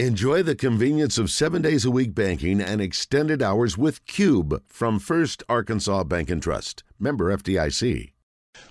[0.00, 4.98] Enjoy the convenience of seven days a week banking and extended hours with Cube from
[4.98, 6.82] First Arkansas Bank and Trust.
[6.98, 8.10] Member FDIC.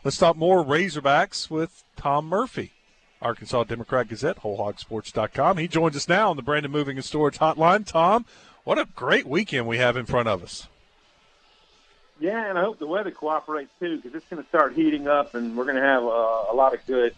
[0.03, 2.73] Let's talk more Razorbacks with Tom Murphy,
[3.21, 5.59] Arkansas Democrat Gazette, WholeHogSports.com.
[5.59, 7.85] He joins us now on the Brandon Moving and Storage Hotline.
[7.85, 8.25] Tom,
[8.65, 10.67] what a great weekend we have in front of us.
[12.19, 15.35] Yeah, and I hope the weather cooperates too, because it's going to start heating up,
[15.35, 17.15] and we're going to have uh, a lot of good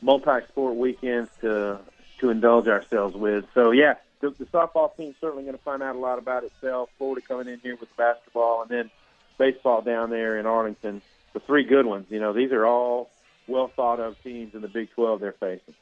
[0.00, 1.80] multi-sport weekends to
[2.18, 3.46] to indulge ourselves with.
[3.54, 6.90] So yeah, the, the softball team's certainly going to find out a lot about itself.
[6.98, 8.90] Florida coming in here with basketball, and then
[9.38, 11.02] baseball down there in Arlington.
[11.32, 12.06] The three good ones.
[12.10, 13.10] You know, these are all
[13.46, 15.74] well thought of teams in the Big 12 they're facing.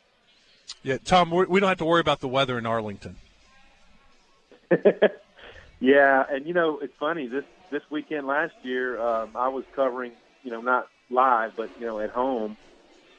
[0.83, 3.17] Yeah, Tom, we don't have to worry about the weather in Arlington.
[5.81, 10.13] yeah, and you know it's funny this this weekend last year um, I was covering
[10.43, 12.57] you know not live but you know at home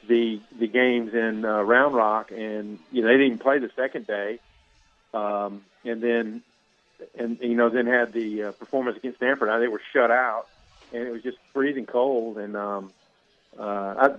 [0.08, 4.06] the the games in uh, Round Rock, and you know they didn't play the second
[4.06, 4.40] day,
[5.14, 6.42] um, and then
[7.16, 9.48] and you know then had the uh, performance against Stanford.
[9.48, 10.46] Now they were shut out,
[10.92, 12.38] and it was just freezing cold.
[12.38, 12.90] And um,
[13.58, 13.62] uh,
[13.98, 14.14] I,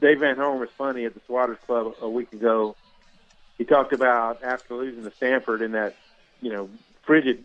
[0.00, 2.76] Dave Van Horn was funny at the Swatters Club a week ago.
[3.58, 5.96] He talked about after losing to Stanford in that
[6.40, 6.70] you know
[7.02, 7.44] frigid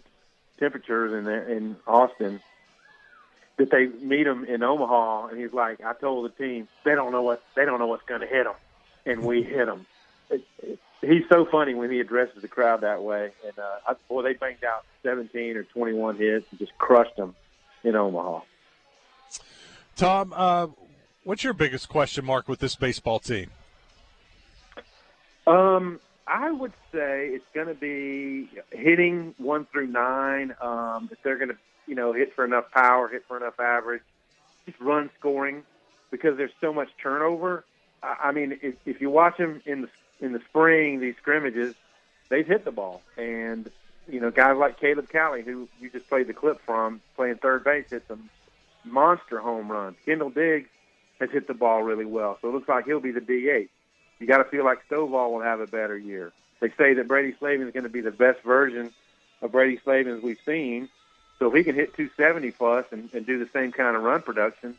[0.59, 2.39] temperatures in there in Austin
[3.57, 7.11] that they meet him in Omaha, and he's like, "I told the team they don't
[7.11, 8.55] know what they don't know what's going to hit them,
[9.05, 9.85] and we hit them."
[10.29, 13.31] It, it, he's so funny when he addresses the crowd that way.
[13.45, 17.35] And uh, I, boy, they banged out 17 or 21 hits and just crushed them
[17.83, 18.41] in Omaha.
[19.95, 20.67] Tom, uh,
[21.23, 23.49] what's your biggest question mark with this baseball team?
[25.47, 30.55] Um, I would say it's going to be hitting one through nine.
[30.61, 34.01] Um, if they're going to you know, hit for enough power, hit for enough average,
[34.65, 35.63] just run scoring
[36.09, 37.65] because there's so much turnover.
[38.03, 41.73] I mean, if, if you watch them in the in the spring, these scrimmages,
[42.29, 43.69] they've hit the ball, and
[44.07, 47.63] you know, guys like Caleb Cali, who you just played the clip from, playing third
[47.63, 48.29] base, hit some
[48.83, 49.97] monster home runs.
[50.05, 50.69] Kendall Diggs
[51.19, 53.69] has hit the ball really well, so it looks like he'll be the DH.
[54.19, 56.31] You got to feel like Stovall will have a better year.
[56.59, 58.91] They say that Brady Slavens is going to be the best version
[59.41, 60.89] of Brady Slavens we've seen,
[61.41, 64.21] so if he can hit 270 plus and, and do the same kind of run
[64.21, 64.75] production,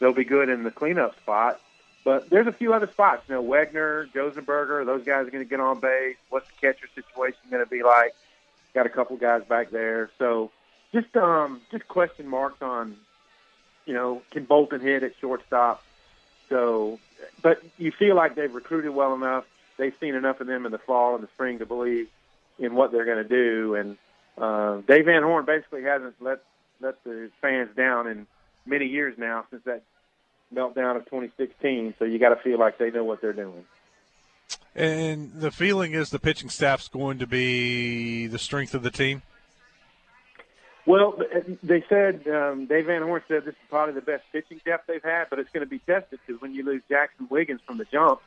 [0.00, 1.60] they'll be good in the cleanup spot.
[2.04, 3.22] But there's a few other spots.
[3.28, 6.16] You know, Wegner, Josenberger, those guys are going to get on base.
[6.30, 8.12] What's the catcher situation going to be like?
[8.74, 10.10] Got a couple guys back there.
[10.18, 10.50] So
[10.92, 12.96] just um, just question marks on,
[13.86, 15.80] you know, can Bolton hit at shortstop?
[16.48, 16.98] So,
[17.40, 19.44] but you feel like they've recruited well enough.
[19.76, 22.08] They've seen enough of them in the fall and the spring to believe
[22.58, 23.76] in what they're going to do.
[23.76, 23.96] And
[24.38, 26.40] uh, Dave Van Horn basically hasn't let
[26.80, 28.26] let the fans down in
[28.66, 29.82] many years now since that
[30.52, 31.94] meltdown of 2016.
[31.98, 33.64] So you got to feel like they know what they're doing.
[34.74, 39.22] And the feeling is the pitching staff's going to be the strength of the team.
[40.86, 41.18] Well,
[41.62, 45.02] they said um, Dave Van Horn said this is probably the best pitching depth they've
[45.02, 47.86] had, but it's going to be tested because when you lose Jaxon Wiggins from the
[47.86, 48.20] jump,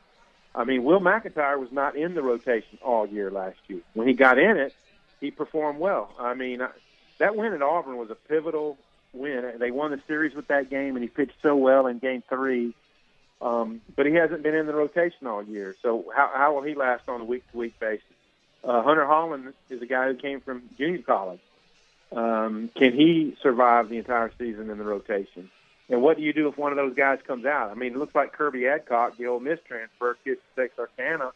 [0.54, 3.80] I mean, Will McIntyre was not in the rotation all year last year.
[3.94, 4.74] When he got in it,
[5.20, 6.12] he performed well.
[6.18, 6.60] I mean,
[7.18, 8.78] that win at Auburn was a pivotal
[9.12, 9.52] win.
[9.58, 12.74] They won the series with that game, and he pitched so well in Game Three.
[13.40, 15.76] Um, but he hasn't been in the rotation all year.
[15.82, 18.04] So how, how will he last on a week-to-week basis?
[18.64, 21.40] Uh, Hunter Hollan is a guy who came from junior college.
[22.10, 25.50] Um, can he survive the entire season in the rotation?
[25.88, 27.70] And what do you do if one of those guys comes out?
[27.70, 31.30] I mean, it looks like Kirby Adcock, the Ole Miss transfer, kid Texarkana,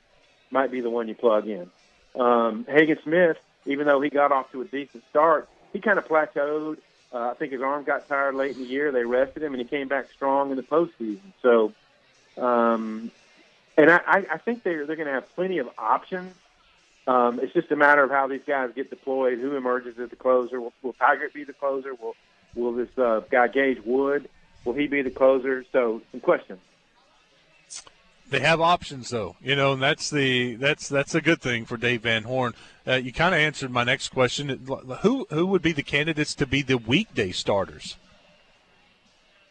[0.50, 1.70] might be the one you plug in.
[2.18, 6.06] Um, Hagen Smith even though he got off to a decent start, he kind of
[6.06, 6.78] plateaued.
[7.12, 8.90] Uh, I think his arm got tired late in the year.
[8.90, 11.20] They rested him, and he came back strong in the postseason.
[11.42, 11.72] So,
[12.38, 13.10] um,
[13.76, 16.34] and I, I think they're they're going to have plenty of options.
[17.06, 19.38] Um, it's just a matter of how these guys get deployed.
[19.38, 20.60] Who emerges as the closer?
[20.60, 21.94] Will, will Tygart be the closer?
[21.94, 22.14] Will
[22.54, 24.28] Will this uh, guy Gage Wood?
[24.64, 25.64] Will he be the closer?
[25.72, 26.60] So, some questions.
[28.32, 31.76] They have options, though, you know, and that's the that's that's a good thing for
[31.76, 32.54] Dave Van Horn.
[32.86, 34.48] Uh, you kind of answered my next question.
[35.02, 37.98] Who who would be the candidates to be the weekday starters?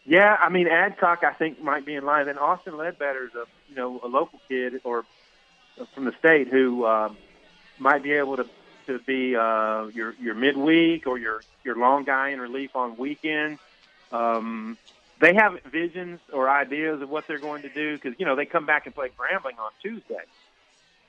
[0.04, 2.26] Yeah, I mean Adcock, I think might be in line.
[2.26, 5.04] And Austin Ledbetter is a you know a local kid or
[5.94, 7.16] from the state who um,
[7.78, 8.48] might be able to
[8.88, 13.60] to be uh, your your midweek or your your long guy in relief on weekends.
[14.10, 14.76] Um,
[15.22, 18.44] they have visions or ideas of what they're going to do because you know they
[18.44, 20.24] come back and play Grambling on Tuesday.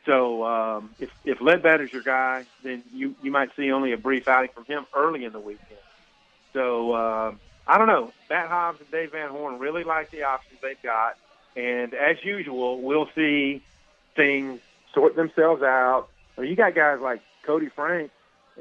[0.05, 4.27] So um, if if Ledbetter's your guy, then you you might see only a brief
[4.27, 5.79] outing from him early in the weekend.
[6.53, 7.33] So uh,
[7.67, 8.13] I don't know.
[8.29, 11.17] Matt Hobbs and Dave Van Horn really like the options they've got,
[11.55, 13.63] and as usual, we'll see
[14.15, 14.61] things
[14.93, 16.07] sort themselves out.
[16.37, 18.11] You got guys like Koty Frank,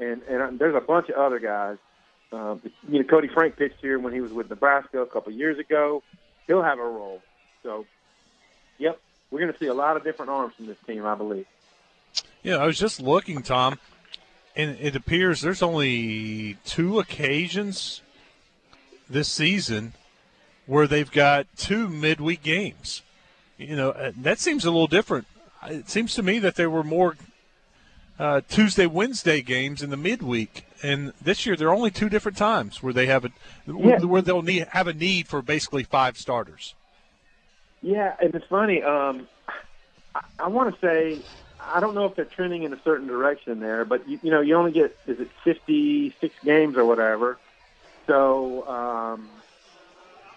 [0.01, 1.77] and and there's a bunch of other guys.
[2.33, 5.59] Um, you know, Koty Frank pitched here when he was with Nebraska a couple years
[5.59, 6.01] ago.
[6.47, 7.21] He'll have a role.
[7.61, 7.85] So,
[8.77, 8.99] yep,
[9.29, 11.45] we're going to see a lot of different arms from this team, I believe.
[12.41, 13.79] Yeah, I was just looking, Tom,
[14.55, 18.01] and it appears there's only two occasions
[19.09, 19.93] this season
[20.65, 23.01] where they've got two midweek games.
[23.57, 25.27] You know, uh, that seems a little different.
[25.65, 27.15] It seems to me that there were more
[28.19, 32.37] uh, Tuesday, Wednesday games in the midweek, and this year there are only two different
[32.37, 33.31] times where they have a
[33.65, 33.99] yeah.
[33.99, 36.75] where they'll need have a need for basically five starters.
[37.81, 38.83] Yeah, and it's funny.
[38.83, 39.27] Um,
[40.13, 41.19] I, I want to say
[41.59, 44.41] I don't know if they're trending in a certain direction there, but you, you know
[44.41, 47.37] you only get is it fifty six games or whatever,
[48.05, 49.29] so um,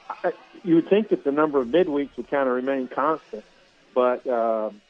[0.08, 0.32] I,
[0.62, 3.44] you would think that the number of midweeks would kind of remain constant,
[3.94, 4.80] but um,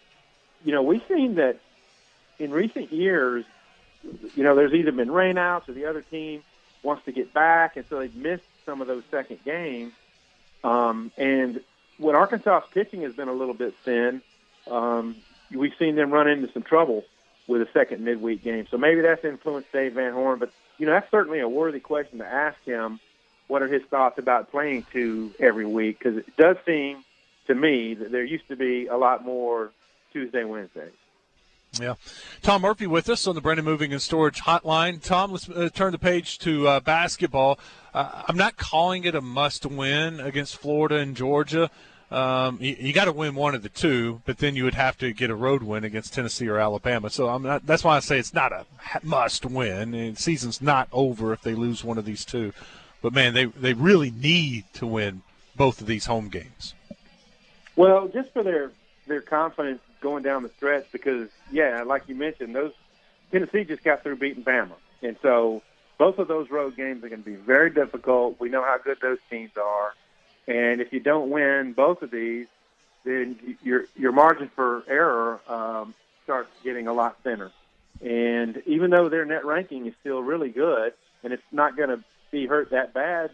[0.64, 1.59] you know we've seen that
[2.38, 3.44] in recent years,
[4.34, 6.43] you know, there's either been rainouts or the other team
[6.82, 9.93] wants to get back, and so they've missed some of those second games.
[10.62, 11.60] Um, and
[11.98, 14.22] when Arkansas's pitching has been a little bit thin,
[14.70, 15.16] um,
[15.52, 17.04] we've seen them run into some trouble
[17.46, 18.66] with a second midweek game.
[18.70, 20.38] So maybe that's influenced Dave Van Horn.
[20.38, 23.00] But you know, that's certainly a worthy question to ask him.
[23.49, 25.99] What are his thoughts about playing two every week?
[25.99, 27.04] Because it does seem
[27.46, 29.70] to me that there used to be a lot more
[30.12, 30.92] Tuesday, Wednesdays.
[31.81, 31.94] Yeah.
[32.43, 35.02] Tom Murphy with us on the Brennan Moving and Storage Hotline.
[35.02, 37.58] Tom, let's uh, turn the page to uh, basketball.
[37.93, 41.70] Uh, I'm not calling it a must win against Florida and Georgia.
[42.11, 44.96] Um, you, you got to win one of the two, but then you would have
[44.99, 47.11] to get a road win against Tennessee or Alabama.
[47.11, 48.64] So I'm not, that's why I say it's not a
[49.02, 49.93] must win.
[49.94, 52.52] And the season's not over if they lose one of these two.
[53.02, 55.23] But man, they they really need to win
[55.55, 56.75] both of these home games.
[57.76, 58.73] Well, just for their
[59.06, 62.72] their confidence going down the stretch because, yeah, like you mentioned, those
[63.32, 65.62] Tennessee just got through beating Bama, and so
[65.98, 68.38] both of those road games are going to be very difficult.
[68.38, 69.94] We know how good those teams are,
[70.46, 72.46] and if you don't win both of these,
[73.04, 75.94] then your your margin for error um,
[76.25, 77.50] starts getting a lot thinner.
[78.00, 80.92] And even though their net ranking is still really good,
[81.22, 83.31] and it's not going to be hurt that bad,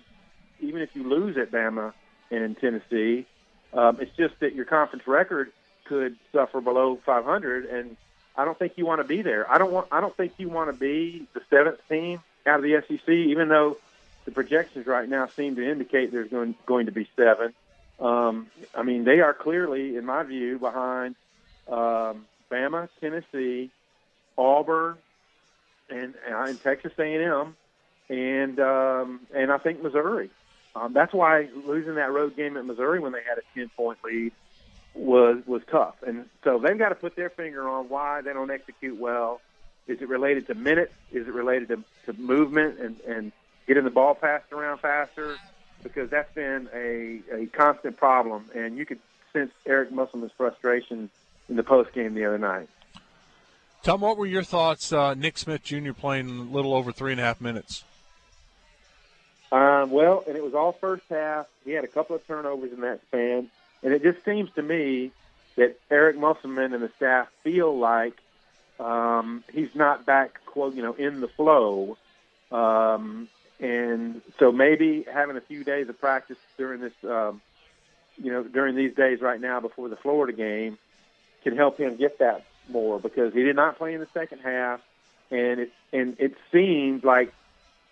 [0.60, 1.92] even if you lose at Bama
[2.30, 3.26] and Tennessee,
[3.72, 5.50] um, it's just that your conference record
[5.84, 7.96] could suffer below 500, and
[8.36, 9.50] I don't think you want to be there.
[9.50, 9.88] I don't want.
[9.92, 13.48] I don't think you want to be the seventh team out of the SEC, even
[13.48, 13.76] though
[14.24, 17.52] the projections right now seem to indicate there's going going to be seven.
[18.00, 21.14] Um, I mean, they are clearly, in my view, behind
[21.68, 23.70] um, Bama, Tennessee,
[24.36, 24.96] Auburn,
[25.88, 27.54] and, and Texas A&M,
[28.08, 30.30] and um, and I think Missouri.
[30.74, 33.98] Um, that's why losing that road game at Missouri when they had a ten point
[34.04, 34.32] lead
[34.94, 38.50] was was tough, and so they've got to put their finger on why they don't
[38.50, 39.40] execute well.
[39.86, 40.92] Is it related to minutes?
[41.10, 43.32] Is it related to, to movement and, and
[43.66, 45.36] getting the ball passed around faster?
[45.82, 49.00] Because that's been a, a constant problem, and you could
[49.32, 51.10] sense Eric Musselman's frustration
[51.48, 52.68] in the post game the other night.
[53.82, 54.92] Tom, what were your thoughts?
[54.92, 55.92] Uh, Nick Smith Jr.
[55.92, 57.82] playing a little over three and a half minutes.
[59.50, 61.46] Um, well, and it was all first half.
[61.64, 63.50] He had a couple of turnovers in that span.
[63.82, 65.12] And it just seems to me
[65.56, 68.14] that Eric Musselman and the staff feel like
[68.78, 71.96] um, he's not back, quote, you know, in the flow.
[72.50, 73.28] Um,
[73.60, 77.40] and so maybe having a few days of practice during this, um,
[78.16, 80.78] you know, during these days right now before the Florida game
[81.44, 84.80] can help him get that more because he did not play in the second half,
[85.30, 87.32] and it and it seemed like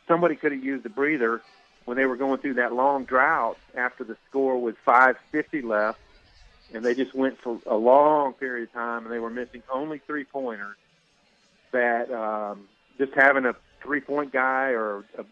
[0.06, 1.40] somebody could have used a breather
[1.84, 5.98] when they were going through that long drought after the score was 550 left,
[6.72, 10.00] and they just went for a long period of time, and they were missing only
[10.06, 10.76] three pointers.
[11.72, 12.68] That um,
[12.98, 15.24] just having a three point guy or a,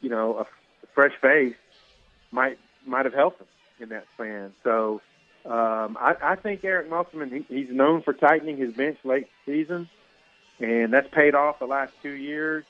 [0.00, 0.46] you know a
[0.94, 1.54] fresh face
[2.30, 3.48] might might have helped them
[3.80, 4.52] in that span.
[4.64, 5.00] So
[5.44, 9.88] um, I, I think Eric Musselman he, he's known for tightening his bench late season,
[10.58, 12.64] and that's paid off the last two years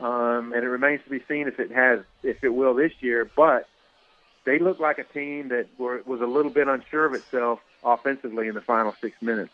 [0.00, 3.30] um, and it remains to be seen if it has, if it will this year.
[3.36, 3.68] But
[4.44, 8.48] they look like a team that were, was a little bit unsure of itself offensively
[8.48, 9.52] in the final six minutes.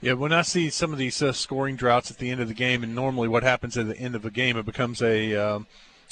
[0.00, 2.54] Yeah, when I see some of these uh, scoring droughts at the end of the
[2.54, 5.66] game, and normally what happens at the end of a game, it becomes a um,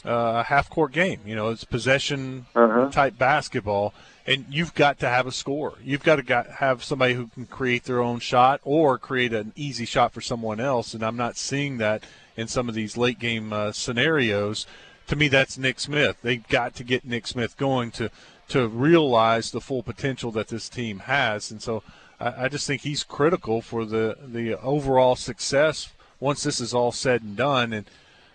[0.04, 1.20] uh, half court game.
[1.26, 2.90] You know, it's possession uh-huh.
[2.90, 3.92] type basketball,
[4.26, 5.74] and you've got to have a score.
[5.82, 9.52] You've got to got, have somebody who can create their own shot or create an
[9.56, 10.94] easy shot for someone else.
[10.94, 12.04] And I'm not seeing that
[12.42, 14.66] in some of these late game uh, scenarios.
[15.06, 16.18] To me, that's Nick Smith.
[16.22, 18.11] They've got to get Nick Smith going to
[18.49, 21.50] to realize the full potential that this team has.
[21.50, 21.82] And so
[22.20, 26.92] I, I just think he's critical for the the overall success once this is all
[26.92, 27.72] said and done.
[27.72, 27.87] And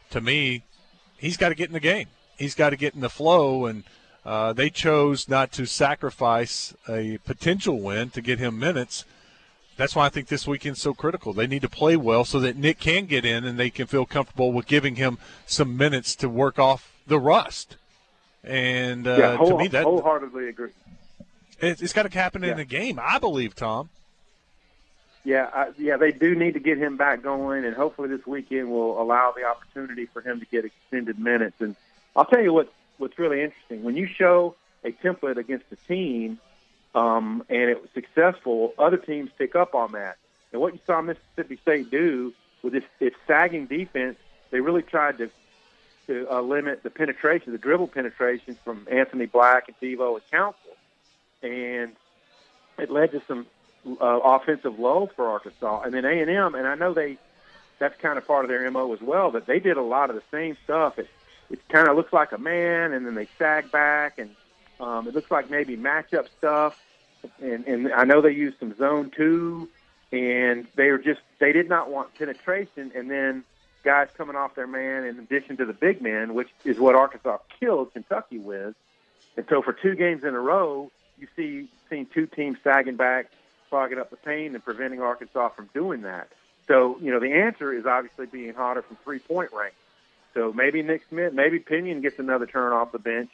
[0.10, 0.64] to me,
[1.18, 2.08] he's got to get in the game.
[2.38, 3.84] He's got to get in the flow and.
[4.26, 9.06] Uh, they chose not to sacrifice a potential win to get him minutes.
[9.78, 11.34] That's why I think this weekend's so critical.
[11.34, 14.06] They need to play well so that Nick can get in and they can feel
[14.06, 17.78] comfortable with giving him some minutes to work off the rust.
[18.44, 20.72] And uh, yeah, whole, to me, that wholeheartedly agree.
[21.60, 22.52] It, has got to happen yeah.
[22.52, 23.90] in the game, I believe, Tom.
[25.24, 28.72] Yeah, I, yeah, they do need to get him back going, and hopefully this weekend
[28.72, 31.60] will allow the opportunity for him to get extended minutes.
[31.60, 31.76] And
[32.16, 36.40] I'll tell you what what's really interesting when you show a template against a team
[36.96, 40.18] um, and it was successful, other teams pick up on that.
[40.52, 44.18] And what you saw Mississippi State do with this its sagging defense,
[44.52, 45.30] they really tried to
[46.08, 50.72] to uh, limit the penetration, the dribble penetration from Anthony Black and Devo and Council,
[51.44, 51.92] and
[52.80, 53.46] it led to some
[53.86, 55.82] uh, offensive lulls for Arkansas.
[55.82, 57.18] And then A and M, and I know they
[57.80, 59.32] that's kind of part of their mo as well.
[59.32, 60.98] But they did a lot of the same stuff.
[60.98, 61.10] It,
[61.50, 64.36] it kind of looks like a man, and then they sag back, and
[64.80, 66.80] um, it looks like maybe matchup stuff.
[67.42, 69.70] And, and I know they used some zone two,
[70.12, 73.44] and they were just they did not want penetration, and then
[73.84, 77.38] guys coming off their man in addition to the big man, which is what Arkansas
[77.60, 78.76] killed Kentucky with.
[79.36, 83.32] And so for two games in a row, you see seeing two teams sagging back,
[83.70, 86.30] clogging up the paint, and preventing Arkansas from doing that.
[86.68, 89.74] So you know the answer is obviously being hotter from three point range.
[90.34, 93.32] So maybe Nick Smith, maybe Pinion gets another turn off the bench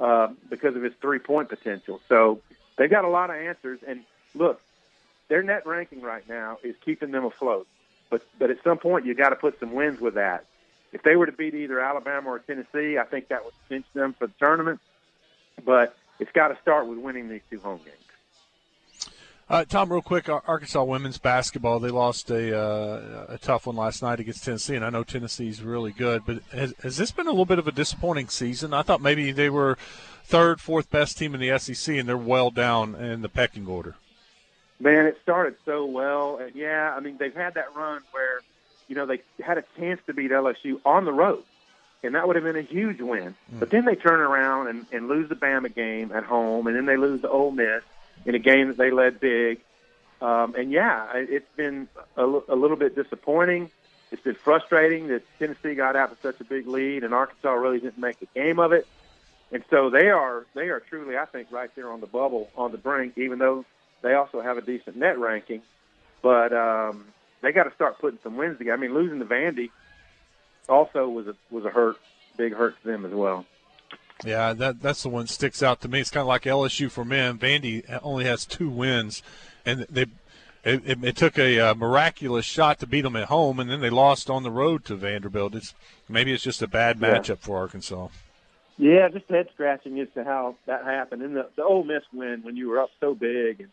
[0.00, 2.00] uh, because of his three point potential.
[2.08, 2.40] So
[2.76, 3.80] they've got a lot of answers.
[3.86, 4.00] And
[4.34, 4.60] look,
[5.28, 7.66] their net ranking right now is keeping them afloat.
[8.10, 10.44] But but at some point you got to put some wins with that.
[10.92, 14.12] If they were to beat either Alabama or Tennessee, I think that would cinch them
[14.12, 14.80] for the tournament.
[15.64, 18.01] But it's got to start with winning these two home games.
[19.52, 24.00] Uh, Tom, real quick, Arkansas women's basketball, they lost a, uh, a tough one last
[24.02, 27.30] night against Tennessee, and I know Tennessee's really good, but has, has this been a
[27.30, 28.72] little bit of a disappointing season?
[28.72, 29.76] I thought maybe they were
[30.24, 33.94] third, fourth best team in the SEC, and they're well down in the pecking order.
[34.80, 38.40] Man, it started so well, and yeah, I mean they've had that run where,
[38.88, 41.42] you know, they had a chance to beat LSU on the road,
[42.02, 43.34] and that would have been a huge win.
[43.52, 43.60] Mm.
[43.60, 46.86] But then they turn around and, and lose the Bama game at home, and then
[46.86, 47.82] they lose the Ole Miss,
[48.24, 49.60] in a game that they led big.
[50.20, 53.70] Um, and yeah, it's been a, little bit disappointing.
[54.12, 57.80] It's been frustrating that Tennessee got out to such a big lead and Arkansas really
[57.80, 58.86] didn't make a game of it.
[59.50, 62.72] And so they are they are truly, I think, right there on the bubble, on
[62.72, 63.18] the brink.
[63.18, 63.66] Even though
[64.00, 65.60] they also have a decent net ranking,
[66.22, 67.04] but um,
[67.42, 68.78] they got to start putting some wins together.
[68.78, 69.70] I mean, losing to Vandy
[70.68, 71.96] also was a was a hurt,
[72.38, 73.44] big hurt to them as well.
[74.24, 76.00] Yeah, that that's the one that sticks out to me.
[76.00, 77.38] It's kind of like LSU for men.
[77.38, 79.22] Vandy only has two wins,
[79.66, 80.06] and they
[80.64, 83.80] it, it, it took a uh, miraculous shot to beat them at home, and then
[83.80, 85.54] they lost on the road to Vanderbilt.
[85.54, 85.74] It's
[86.08, 87.34] maybe it's just a bad matchup yeah.
[87.40, 88.08] for Arkansas.
[88.78, 91.22] Yeah, just head scratching as to how that happened.
[91.22, 93.70] And the, the Ole Miss win when you were up so big, and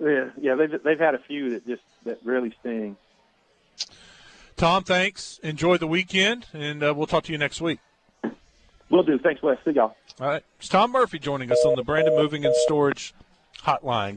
[0.00, 2.96] yeah, yeah, they've they've had a few that just that really sting.
[4.56, 5.38] Tom, thanks.
[5.42, 7.78] Enjoy the weekend, and uh, we'll talk to you next week.
[8.90, 9.18] Will do.
[9.18, 9.58] Thanks, Wes.
[9.64, 9.94] See y'all.
[10.20, 10.42] All right.
[10.58, 13.14] It's Tom Murphy joining us on the Brandon Moving and Storage
[13.64, 14.16] Hotline.